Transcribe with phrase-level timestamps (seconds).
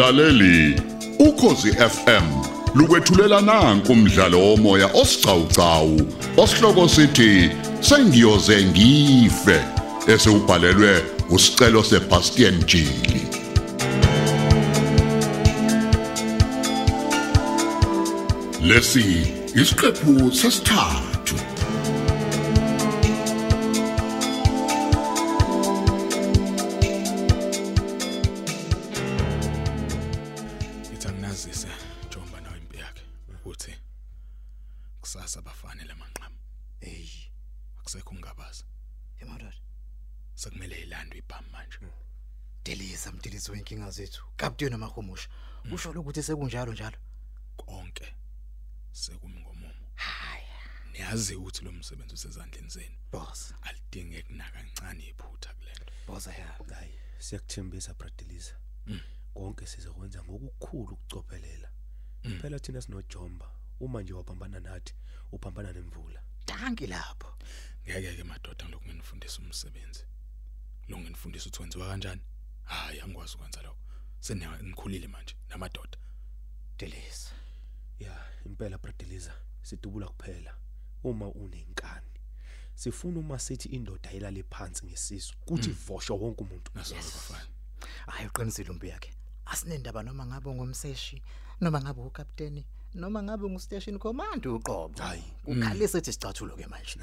[0.00, 0.80] Mlaleli,
[1.18, 2.26] ukhosi FM
[2.74, 6.00] lukwethulela nanku umdlalo womoya osiqhawqhawo
[6.36, 7.50] osihloko sithi
[7.80, 9.58] sengiyoze ngife
[10.12, 13.22] esewubhalelwe usicelo seBastian Jili.
[18.68, 19.06] Lesi
[19.54, 21.09] isiqephu sesithathu.
[45.80, 46.98] Usho ukuthi sekunjalo njalo.
[47.56, 48.14] konke
[48.92, 49.86] sekumngomumo.
[49.94, 50.60] Haya,
[50.92, 52.96] niyazi ukuthi lo msebenzi usezandleni zenu.
[53.12, 53.54] Boss.
[53.62, 56.58] alidinge kunaka kancane iphutha kulento Boss ya.
[56.74, 58.54] hayi siyakuthembisa bradeliza
[59.34, 61.70] konke sizokwenza ngokukhulu ukucophelela.
[62.40, 63.50] Phela thina sinojomba.
[63.80, 64.94] Uma nje wabambana nathi
[65.32, 66.22] ubambana nemvula.
[66.46, 67.38] Danki lapho.
[67.88, 70.04] ngeke ke madoda ngilokhu nginifundisa umsebenzi.
[70.88, 72.20] Lo nginifundisa ukuthi wenziwa kanjani?
[72.64, 73.80] Hayi angikwazi ukwenza lokho.
[74.20, 75.98] Senikhulile manje namadoda
[76.78, 77.30] Delisa.
[78.00, 79.32] ya impela bradeliza
[79.62, 80.54] sidubula kuphela
[81.04, 82.06] uma unenkani
[82.74, 87.46] sifuna uma sithi indoda ilale phansi ngesisu kuthi vosho wonke umuntu nasoke bafana
[88.06, 89.10] Hayi uqinisile umpi yakhe.
[89.46, 91.22] Asinendaba noma ngabe ngumseshi,
[91.60, 94.98] noma ngabe ukapteni, noma ngabe ngustation command uqobo.
[95.02, 95.24] Hayi.
[95.46, 97.00] ukhale sethi sicathulo ke manje.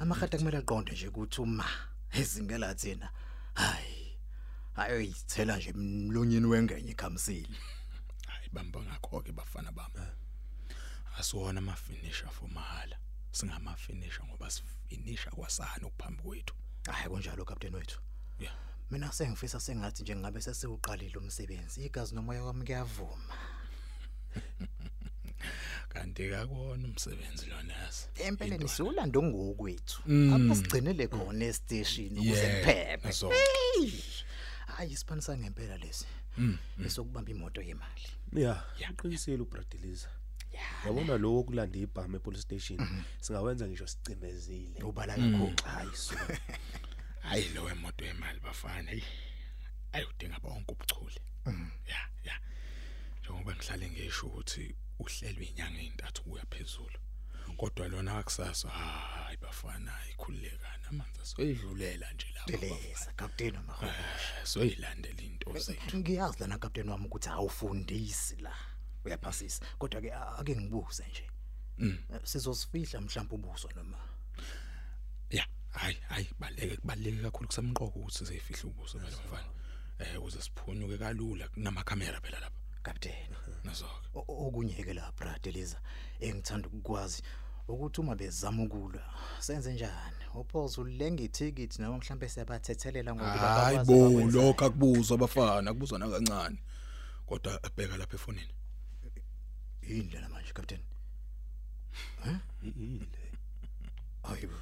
[0.00, 1.64] Amahata kumele aqonde nje ukuthi uma
[2.12, 3.10] ezingela thina.
[3.54, 4.09] Hayi.
[4.80, 7.48] Hayi ithela nje emlonyeni wengenye ikhamsile.
[8.26, 10.06] hayi bamba ngakho ke bafana bami
[11.18, 12.96] asiwona ama finisher for mahala
[13.32, 16.54] singama finisher ngoba sifinisha kwasana ukuphambi kwethu
[16.86, 18.00] Hayi kunjalo kapteni wethu.
[18.38, 18.54] yeah
[18.90, 21.84] Mina sengifisa sengathi nje ngabe sesiwuqalile umsebenzi.
[21.86, 23.34] Igazi nomoya wami kuyavuma.
[25.88, 30.02] kanti kakona umsebenzi lona yazi Empeleni siwulando ngokwethu.
[30.34, 34.02] Abasigcinele khona estation ukuze Yeah, kuphephe.
[34.76, 36.06] Hayi isiphanisa ngempela lesi.
[36.78, 38.06] Besokubamba imoto yemali.
[38.32, 38.62] Ya.
[38.90, 40.08] uqinisile ubradeliza
[40.84, 42.78] yabona lo wokulanda ibhamu epolice station
[43.20, 44.82] singawenza ngisho sicimezile.
[44.82, 45.56] Ubala kakhulu.
[45.64, 46.38] hayi suka
[47.28, 48.90] hayi lo wemoto yemali bafana.
[48.90, 49.02] Hey
[49.92, 51.20] ayudinga bonke ubuchule.
[51.86, 52.40] Ya ya.
[53.20, 56.98] Njengoba ngihlale ngisho ukuthi uhlelwe inyanga ezintathu kuya phezulu.
[57.60, 63.94] Kodwa lona akusasa hayi bafana ikhululekana amanzi soyidlulela nje lapho Delisa kapteni amahola.
[64.44, 68.54] soyilandela into zethu Ngiyazi lana kapteni wami ukuthi awufundisi la.
[69.04, 69.64] Uyaphasisa.
[69.78, 71.30] Kodwa ke ake ngibuze nje.
[71.78, 71.98] Mm.
[72.14, 73.98] Eh, Sizosifihla mhlawumbe ubuso noma.
[75.30, 79.48] ya hayi hayi baleke kubaleke kakhulu kusemqoko ukuthi sizeyifihla ubuso bafana
[79.98, 83.36] eh uze siphunyuke kalula kunamakhamera phela lapha Kapteni.
[83.64, 85.80] nazoke O- okunye ke la brad Eliza
[86.20, 87.22] engithanda ukukwazi
[87.72, 89.02] ukuthi uma bezama ukulwa
[89.40, 90.16] senze njani?
[90.34, 94.46] Uphoze ulenga ithikithi noma mhlambe siyabathethelela ngoba hayi bakwazi bo abakwenzayo.
[94.46, 96.58] lokho akubuzwa abafana kubuzwa nakancane.
[97.26, 98.54] Kodwa abheka lapha efonini.
[99.82, 100.80] Yini lena manje captain?
[102.62, 103.08] Ile
[104.22, 104.54] ayibo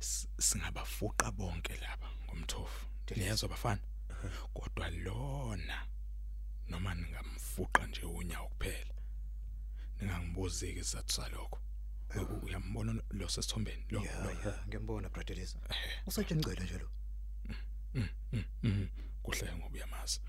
[0.00, 2.86] S- singabafuqa bonke laba ngomthofu.
[3.16, 3.80] Niyezwa bafana
[4.54, 5.86] kodwa lona
[6.68, 8.94] noma ningamfuqa nje unyawo kuphela
[10.00, 11.58] ningangibuzi ke isizathu salokho.
[11.58, 11.73] U-
[12.42, 13.84] uyambona lo sesithombeni?
[13.90, 14.30] Lo ya lo.
[14.30, 15.58] ya ngiyambona brad Eliza
[16.06, 16.90] usetshengcela nje lo
[18.62, 18.88] Mhm.
[19.22, 20.20] kuhle ngoba uyamazi.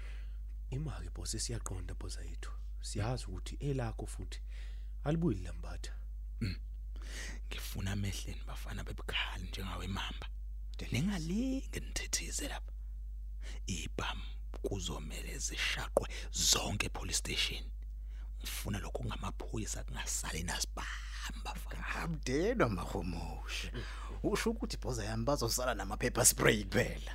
[0.69, 2.51] Imake boss siyaqonda boza yethu.
[2.81, 4.41] Siyazi ukuthi elakho futhi.
[5.03, 5.93] Alibuyi lambatha.
[7.47, 10.29] Ngifuna amehleni bafana bebukhali njengawe mamba.
[10.91, 12.73] Ningalinge nithethize lapha.
[13.67, 14.21] Ibham
[14.61, 17.63] kuzomela zishaqwe zonke police station.
[18.39, 21.04] Ngifuna lokho kungamaphoyisa kungasali nasibamba
[21.43, 23.71] bafana abdeno mahomoshi
[24.23, 27.11] usho ukuthi ibhoza yami bazosala nama paper spray kuphela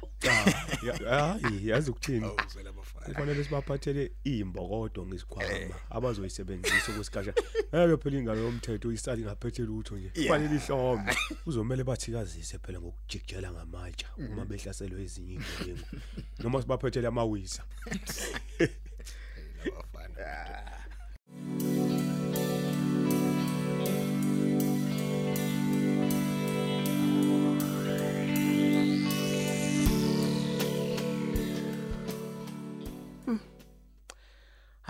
[1.09, 2.27] hayi yazi ukuthini?
[2.27, 3.07] Awuzela bafana.
[3.07, 7.35] Kufanele sibaphathele imbokodo ngesikhwama abazoyisebenzisa ukusikasha
[7.73, 10.09] eke phela ingalo yomthetho isali ngaphethe lutho nje.
[10.09, 11.17] Kufanele ihlome.
[11.47, 15.85] Uzomela bathikazise phela ngokujikijela ngamatsha uma behlaselwe ezinye izinto
[16.39, 17.63] noma sibaphethele amawisa.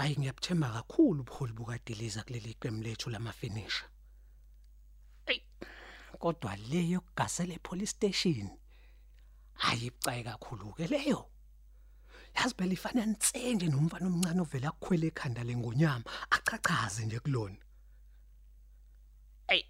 [0.00, 3.84] Hayi ngiyabuthemba kakhulu ubuholi bukadeliza kuleli qembu lethu lamafinisha.
[5.26, 5.40] Ey
[6.18, 8.48] kodwa leyo kugasele police station
[9.68, 11.20] ayibucayi kakhulu ke leyo.
[12.36, 17.60] yazi phela ifana nsenje nomfana omncane ovela akukhwele ekhanda lengonyama achachaze nje kulona
[19.48, 19.64] Ey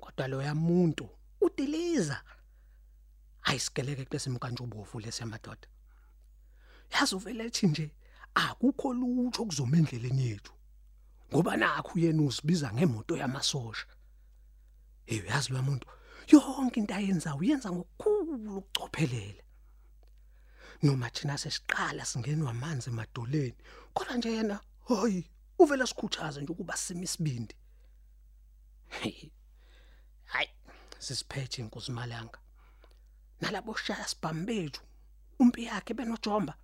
[0.00, 1.08] kodwa lo yamuntu
[1.40, 2.22] udiliza
[3.42, 5.66] ayisikeleke kulesimkantshubovu lesemadoda
[6.92, 7.90] yazi uvele ethi nje
[8.34, 10.52] akukho lutho okuzoma endleleni yethu.
[11.30, 13.86] Ngoba nakho yena usibiza ngemoto yamasosha.
[15.06, 15.86] Hey yazi lo muntu?
[16.28, 19.42] Yonke into ayenza uyenza ngokukhulu ukucophelela.
[20.82, 23.54] Noma thina sesiqala singenwa amanzi emadoleni
[23.94, 27.54] kodwa nje yena hayi uvela sikhuthaza nje ukuba sime isibindi.
[28.88, 29.30] Hey.
[30.24, 30.48] hayi
[30.98, 32.38] sisiphethe inkosi malanga
[33.40, 34.82] nalabo shaya sibambethu
[35.38, 36.54] umpi yakhe benojomba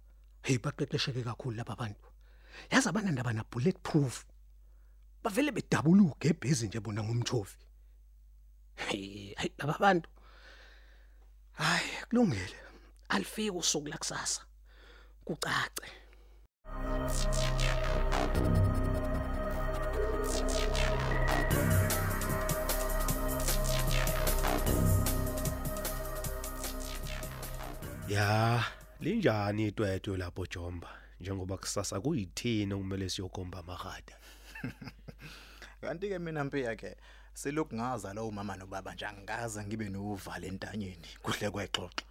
[0.43, 2.09] hey baqeqesheke kakhulu laba bantu.
[2.71, 4.25] Yazi abanandaba na bulletproof?
[5.23, 7.59] Bavele bedabula ugebhezi nje bona ngomthofi.
[8.77, 10.09] Hey hayi laba bantu.
[11.53, 12.57] Hayi kulungile.
[13.09, 14.43] Alifiki usuku la kusasa.
[15.25, 15.87] Kucace.
[28.09, 28.65] Ya,
[29.01, 30.89] linjani itwetwe lapho Jomba?
[31.21, 34.17] Njengoba kusasa kuyithina kumele siyokhomba amahada.
[35.81, 36.97] kanti ke mina mpi yakhe
[37.35, 42.05] selokhu ngaza lo mama nobaba nje angikaze ngibe novalo entanyeni kuhle kwexoxo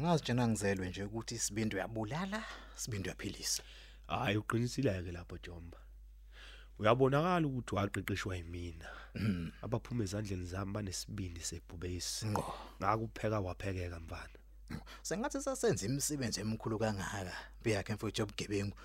[0.00, 2.44] ngazitshena ngizelwe nje ukuthi sibindi uyabulala
[2.76, 3.62] sibindi uyaphilisa
[4.06, 5.78] Hayi uqinisile ke lapho Jomba.
[6.78, 8.88] Uyabonakala ukuthi waqeqeshwa yimina.
[9.64, 12.26] Abaphuma ezandleni zami banesibindi sebhubesi.
[12.78, 14.41] Ngakupheka waphekeka mfana.
[15.02, 18.76] Sengathi sasenza imisebenzi emikhulu kangaka mpi yakhe mfowethu yobugebengu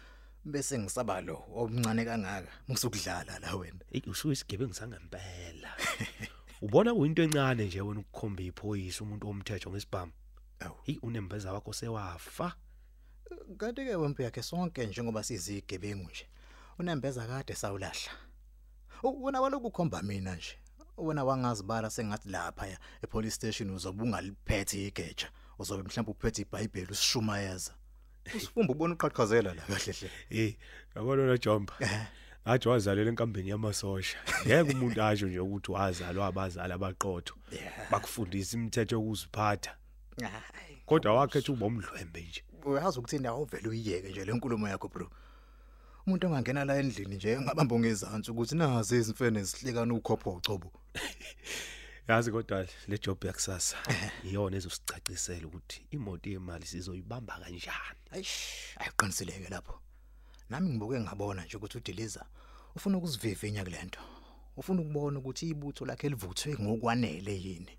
[0.45, 5.69] bese ngisaba lo omncane kangaka musukudlala la wena usuke isigebengu sangempela.
[6.61, 10.11] Ubona kuyinto encane nje wena ukukhomba iphoyisa umuntu omthetho ngesibhamu.
[10.83, 12.55] Hey unembeza wakho sewafa.
[13.57, 16.27] kanti ke wempi yakhe sonke njengoba sizigebengu nje
[16.79, 18.11] unembeza kade sawulahla
[19.03, 20.57] U- wena walokhu khomba mina nje
[20.97, 27.71] wena wangazibala sengathi lapha epolice station uzobe ungaliphethe igeja uzobe mhlawumbe uphethe iBhayibheli usishumayeza
[28.36, 30.56] usifumba ubona uqhaqhazela la kahle hle Eh,
[30.95, 31.74] yabona na Jomba.
[32.48, 34.18] Ngathi wazalela enkambeni yamasosha.
[34.45, 37.36] Ngeke umuntu asho nje ukuthi wazalwa abazali abaqotho.
[37.92, 39.75] Bakufundisa imithetho yokuziphatha.
[40.21, 42.44] hayi Kodwa wakhetha uba umdlwembe nje.
[42.68, 45.09] uyazi ukuthi indawo uvela uyiyeke nje lenkulumo yakho bro
[46.07, 50.71] umuntu ongangena la endlini nje ngabamba ngezantsi ukuthi nazi izimfene zihlikana ukhopho ucobo
[52.07, 53.77] Yazi kodwa le job yakusasa
[54.27, 58.00] iyona ezosicacisela ukuthi imoto yemali sizoyibamba kanjani.
[58.12, 59.80] ayish ayiqinisileke lapho.
[60.50, 62.25] Nami ngibuke ngabona nje ukuthi udiliza
[62.75, 64.00] ufuna ukuzivivinya kulento
[64.57, 67.74] ufuna ukubona ukuthi ibutho lakhe livuthwe ngokwanele yini.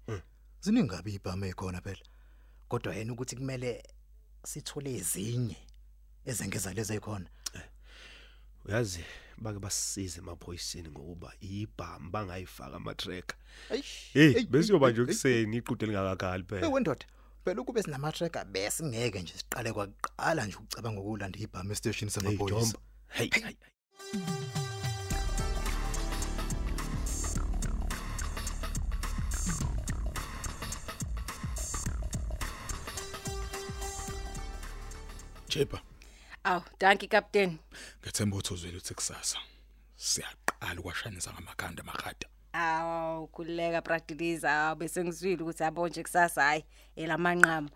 [0.61, 2.05] Ziningabi ibhame ekhona phela.
[2.69, 3.83] Kodwa yena ukuthi kumele
[4.45, 5.57] sithole ezinye
[6.25, 7.29] ezengeza lezi ekhona.
[8.65, 9.05] Uyazi
[9.43, 13.37] bake basisize emaphoyiseni ngokuba ibhamu bangayifaka ama tracker.
[13.70, 16.67] ayish Hey, besiyoba nje kuseni iqude lingakakhali phela.
[16.67, 17.06] ewendoda
[17.44, 22.20] phela ukube sinama tracker bese ngeke nje siqale kwaqala nje ukucabanga ukulanda ibhame station Hey
[22.20, 22.79] samaphoyisa Jomba.
[23.08, 23.43] Hey, hey.
[23.43, 23.55] hey.
[35.48, 35.81] Chepa
[36.48, 37.58] Aw, danki captain.
[38.02, 39.38] ngethemba ukuthi uzwile uthi kusasa
[39.96, 46.64] siyaqala ukwashanisa ngamakhanda amakhada Aw, kuleka Pradiliza bese ngizwile ukuthi yabo nje kusasa hayi
[46.96, 47.69] elamanqamo.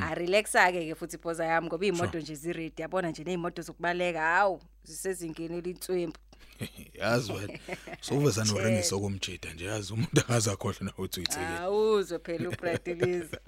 [0.00, 2.82] A relaxa ke ke futhi phoza yami ngoba imoto nje ziready.
[2.82, 6.18] Yabona nje nezimoto zokubaleka hawu zisezingeni elintswembu.
[7.00, 7.58] yazi wena.
[8.00, 13.40] Sowuveza noreniso komjida nje yazi umuntu akaza khohle na uthi uyithekile Awuzwe phela uPradiliza.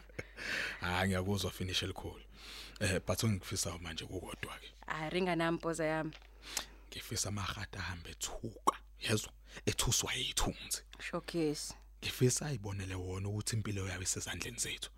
[0.80, 2.20] hayi ngiyakuzwa finish elikhulu.
[2.82, 6.12] Eh but ngifisa manje kukodwa ke Hayi ringa nami phoza yami.
[6.90, 9.32] ngifisa amahata ahambe ethuka yezwa?
[9.66, 10.82] Ethuswa yithunzi.
[11.00, 11.74] Showcase.
[12.02, 14.90] ngifisa ayibonele wona ukuthi impilo yayo isezandleni zethu.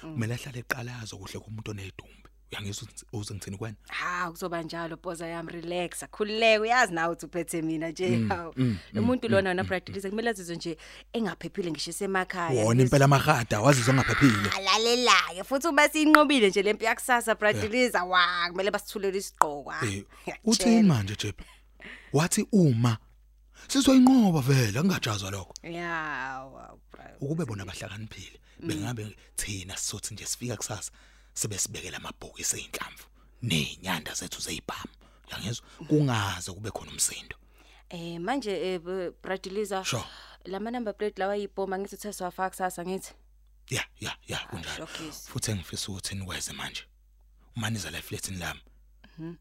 [0.00, 3.76] Kumele ahlale eqalazo kuhle kumuntu onedumbe uyangizwa uze ngithini kwena?
[3.88, 8.54] Ha kuzoba njalo phoza yami relax khululeke uyazi nawe uthi uphethe mina nje hawu.
[8.94, 10.76] umuntu lona wona Pradiliza kumele azizwe nje
[11.12, 17.34] engaphephile ngisho semakhaya wona impela amahata wazizwa ngaphephile alalelayo futhi uma siyinqobile nje lempi yakusasa
[17.34, 19.86] Pradiliza wa kumele basithulele isiqhoko ha.
[19.86, 20.04] eh
[20.44, 21.44] uthini manje Jeppe
[22.12, 22.98] wathi uma
[23.68, 25.54] sizoyinqoba vele angajazwa lokho.
[25.62, 27.10] Ya wow, bra.
[27.20, 30.92] ukube bona bahlakaniphile bengabe thina sizothi nje sifika kusasa
[31.38, 33.04] sibe sibekela amabhokisi einhlamvu
[33.42, 34.92] nezinyanda zethu zeyibhamu
[35.30, 37.36] yangizwa kungaze kube khona umsindo.
[37.90, 40.04] Eh manje eh, b- Pradiliza Sure.
[40.44, 43.12] lama number plate lawa yibhoma ngithi uthe siwafaka kusasa ngithi?
[43.70, 44.76] Ya ya ya kunjalo.
[44.86, 45.30] showcase.
[45.30, 46.82] futhi engifisa ukuthi nikweze manje.
[47.56, 48.60] Umaniza la flatini lami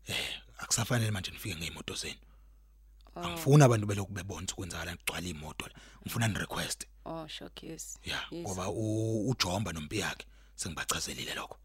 [0.07, 2.19] eh akusafanele manje nifike ngeimoto zenu.
[3.15, 5.73] Angifuni abantu belokhu bebona ukwenzakala ngigcwala imoto la.
[6.05, 8.47] Ngifuna ni request oh shock yes ya Yes.
[8.47, 10.25] ngoba u- ujomba nompi yakhe
[10.55, 11.57] sengibachazelile lokho.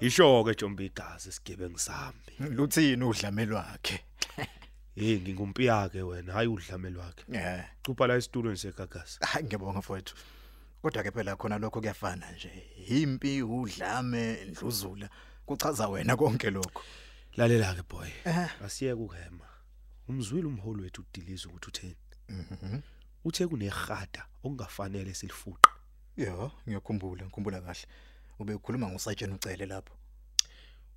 [0.00, 2.32] Isho ke Jombi igazi sigebengu sami.
[2.50, 4.00] luthini udlamelo wakhe
[4.96, 6.32] Hey ngingumpi yakhe wena.
[6.32, 7.24] Hayi udlamelo wakhe.
[7.32, 9.18] eh Cupha la esitulweni segagasi.
[9.20, 10.14] hayi ngiyabonga mfowethu.
[10.82, 12.50] Kodwa ke phela khona lokho kuyafana nje.
[12.88, 15.08] Impi udlame ndluzula.
[15.46, 16.82] Kuchaza wena konke lokho.
[17.38, 18.08] Lalela ke boy.
[18.24, 18.50] Eh.
[18.64, 19.46] Asiyeke ukuhema.
[20.08, 21.96] Umzwile umholi wethu udiliza ukuthi utheni.
[22.28, 22.80] mhm
[23.24, 25.70] Uthe kunerhada okungafanele silifuqe.
[26.16, 27.86] yo ngiyakhumbula ngikhumbula kahle
[28.38, 29.94] ube ukhuluma ngosatsheni ucele lapho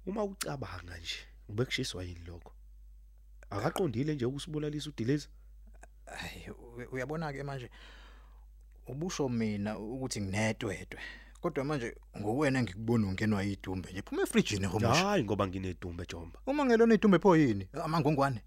[0.05, 1.15] Uma ucabanga nje
[1.50, 2.53] ubekushiswa yini lokho?
[3.50, 5.27] Akaqondile nje ukusibulalisa udiliza?
[6.05, 7.69] hayi u- uyabona ke manje
[8.88, 11.00] ubusho mina ukuthi nginedwedwe
[11.41, 16.39] kodwa manje nguwena engikubona ungenwa yidumbe nje phuma efrijini homusha Hayi ngoba nginedumbe Jomba.
[16.45, 18.41] uma ngelona idumbe pho yini amangongwane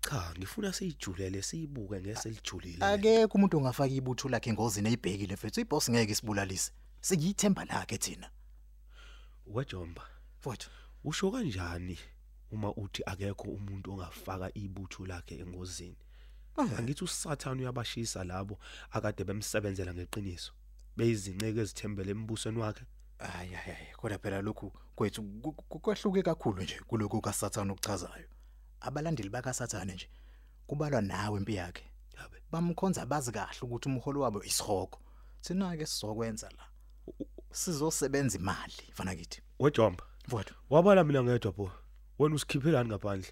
[0.00, 2.84] Cha, ngifuna siyijulele siyibuke ngese lijulile.
[2.84, 8.30] akekho umuntu ongafaka ibutho lakhe engozini eyibhekile mfethu iboss ngeke isibulalise sikuyithemba lakhe thina
[9.46, 10.02] Wejomba.
[10.40, 10.70] mfowethu
[11.04, 11.98] Usho kanjani
[12.50, 15.96] uma uthi akekho umuntu ongafaka ibutho lakhe engozini?
[16.56, 18.58] Angithi uSathane uyabashisa labo
[18.90, 20.52] akade bemsebenzela ngeqiniso.
[20.96, 22.84] Beyizinceke ezithembele embusweni wakhe.
[23.18, 28.28] hayi hayi hayi kodwa phela lokhu kwethu ku- ku- kwahluke kakhulu nje kuloko kaSathane okuchazayo
[28.80, 30.08] abalandeli bakaSathane nje
[30.66, 31.84] kubalwa nawe impi yakhe
[32.18, 32.38] Yabe.
[32.52, 34.98] bamkhonza bazi kahle ukuthi umholo wabo isihogo
[35.40, 36.64] thina ke sizokwenza la
[37.52, 40.04] sizosebenza imali fana kithi Wejomba.
[40.26, 41.70] mfowethu Wabala mina ngedwa pho.
[42.18, 43.28] Wena usikhiphelani ngaphandle?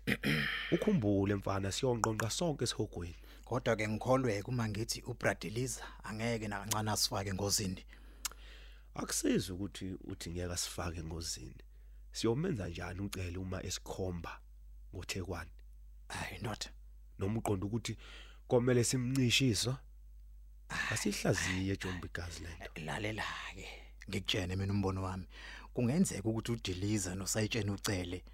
[0.73, 3.17] Ukhumbule mfana siyonqonqa sonke esihogweni.
[3.45, 7.85] Kodwa ke ngikholweke uma ngithi uBradeliza angeke nakancane asifake engozini.
[8.95, 11.63] Akusizi ukuthi uthi ngeke asifake engozini.
[12.13, 14.41] Siyomenza njani ucele uma esikhomba
[14.95, 15.51] ngoThekwani?
[16.09, 16.69] hayi not
[17.19, 17.97] noma uqonda ukuthi
[18.49, 19.79] komele simncishiswa
[20.91, 23.67] asihlaziye Jombi gazi lento lalela ke
[24.09, 25.27] ngikutshene mina umbono wami.
[25.75, 28.25] Kungenzeka ukuthi udiliza nosayitsheni ucele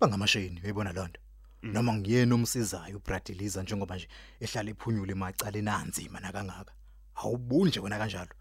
[0.00, 1.20] bangamashini uyibona lonto
[1.62, 4.08] noma ngiyena umsizayo uBradeliza njengoba nje
[4.40, 6.72] ehlala ephunyule emacala enanzima nakangaka.
[7.14, 8.34] Awubunje wena kanjalo.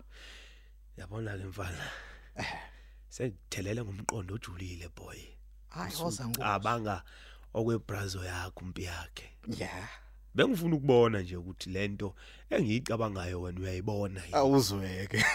[0.97, 1.85] Yabona ke mfana.
[3.09, 5.21] Sengithelele ngomqondo ojulile boy.
[5.69, 7.03] Hayi woza ngo abanga
[7.53, 9.27] okwebrazo yakho umpi yakhe.
[9.47, 9.89] Yeah
[10.35, 12.15] bengifuna ukubona nje ukuthi lento
[12.49, 15.25] engiyicabangayo wena uyayibona awuzweke.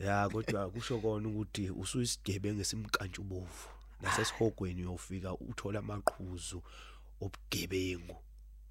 [0.00, 3.68] Ya kodwa kusho kona ukuthi usuyisigebengu esimkantshubovu
[4.00, 6.62] nasesihogweni uyofika uthola amaqhuzu
[7.20, 8.16] obugebengu.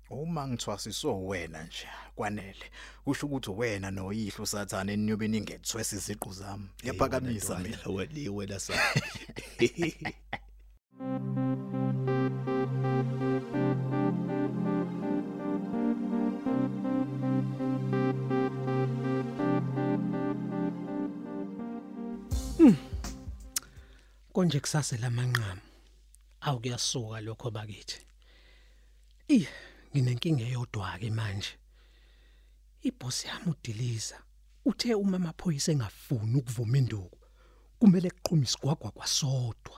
[0.10, 2.72] Uma ngithwasiso wena nje kwanele.
[3.04, 6.70] Kusho ukuthi wena noyihlo sathane niyobe ningethwesa iziqu zami.
[6.82, 7.78] Ngiyaphakamisa mina.
[7.86, 8.74] wena wena sa
[24.34, 25.62] konje kusase lamanqamu.
[26.42, 28.13] Awu kuyasuka lokho bakithi.
[29.36, 29.48] Ih
[29.92, 31.54] nginenkinga eyodwa ke manje.
[32.88, 34.18] Iboss yami udiliza.
[34.66, 37.20] Uthe uma amaphoyisa engafuni ukuvuma induku
[37.80, 39.78] kumele kuqhuma isigwagwa kwasodwa.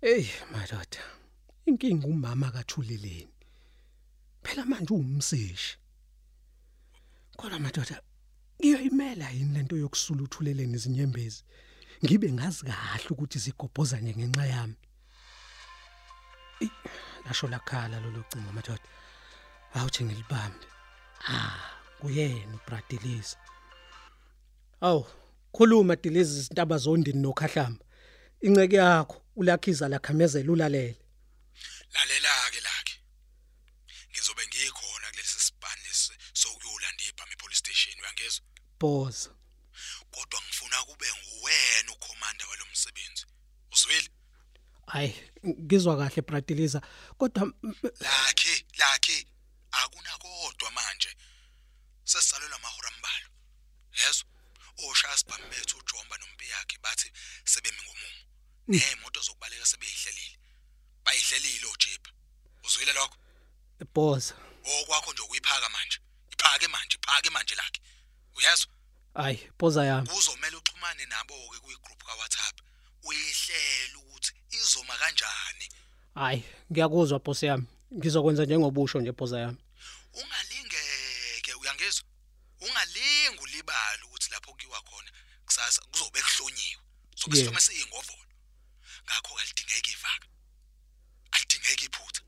[0.00, 1.02] Hey madoda
[1.66, 3.34] inkinga umama kathuleleni
[4.42, 5.78] phela manje ungumseshi
[7.36, 8.02] kodwa madoda
[8.58, 11.44] iyoyimela yini lento yokusula uthuleleni izinyembezi?
[12.04, 14.76] Ngibe ngazi kahle ukuthi zigobhoza nje ngenxa yami?
[16.60, 16.70] Ey,
[17.24, 18.88] lasho lakhala lolo cingo madoda.
[19.74, 20.66] Awuthi ngilibambe.
[21.28, 23.36] Ah kuyena uBradeliza
[24.80, 25.00] aw
[25.54, 27.84] khuluma Dilizi izintaba zondini nokhahlamba.
[28.46, 31.00] Inceke yakho ulakhiza lakhamezela ulalele.
[31.94, 32.96] Lalela ke lakhe.
[34.10, 38.44] Ngizobe ngikhona kulesi sibani lesi sokuyolanda ibhami epolice station uyangezwa
[38.80, 39.30] boza.
[40.12, 43.24] Kodwa ngifuna kube nguwena ukhomanda walomsebenzi
[43.72, 44.10] uzwile
[44.86, 45.14] hayi
[45.48, 46.80] ngizwa kahle Bradeliza
[47.18, 47.54] kodwa m-
[48.00, 49.26] lakhe lakhe
[49.70, 51.16] akunakodwa manje.
[52.04, 53.28] Sesisalelwa amahora ambalo
[54.04, 54.28] yezwa
[54.88, 57.12] oshaya sibhamu bethu ujomba nompi yakhe bathi
[57.44, 58.20] sebemi ngomumo.
[58.68, 60.38] Nemoto zokubaleka sebeyihlelile.
[61.04, 62.10] Bayihlelile ojipa
[62.64, 63.16] uzwile lokho?
[63.94, 64.34] Boza
[64.64, 65.98] okwakho nje ukuyiphaka manje.
[66.32, 67.80] Iphake manje iphake manje lakhe.
[68.36, 68.72] Uyezwa
[69.14, 70.33] hayi boza yami kuzomela
[76.24, 77.66] Hayi, ngiyakuzwa boss yami.
[77.96, 79.58] Ngizokwenza njengobusho nje boss yami.
[80.20, 82.04] ungalingeke uyangizwa
[82.60, 85.10] ungalingi ulibala ukuthi lapho kuyiwa khona
[85.46, 86.82] kusasa kuzobe kuhlonyiwe
[87.14, 87.46] sobe Yeah.
[87.46, 88.26] sifama siyingovolo
[89.04, 90.26] ngakho kalidingeki ivaka
[91.30, 92.22] alidingeki iphutha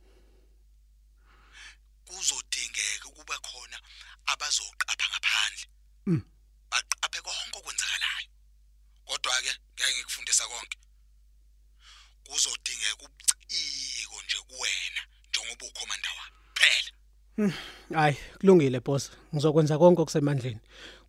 [2.06, 3.78] kuzodingeka ukuba khona
[4.26, 5.64] abazoqapha ngaphandle
[6.70, 8.30] baqaphe konke okwenzakalayo
[9.06, 10.78] kodwa ke ngeke ngikufundisa konke
[12.26, 16.90] kuzodingeka ubuciko nje kuwena njengoba ukhomanda wami phela
[17.94, 19.10] Hayi, kulungile boss.
[19.34, 20.60] Ngizokwenza konke okusemandleni.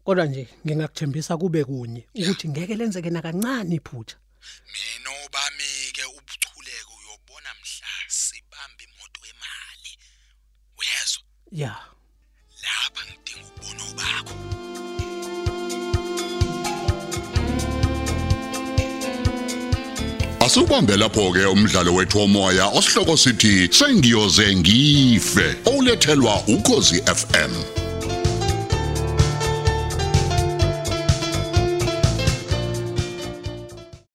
[0.04, 4.16] Kodwa nje ngingakuthembisa kube kunye ukuthi ngeke lenzeke nakancane iphutha.
[4.74, 9.92] mina obami-ke ubuchuleke uyobona mhla sibamba imoto yemali
[10.80, 11.80] uyezwa Yeah.
[12.64, 14.67] lapha ngidinga ukubona obakho
[20.48, 27.87] Asubambe lapho ke umdlalo wethu womoya osihloko sithi sengiyoze ngife olethelwa ukozi FM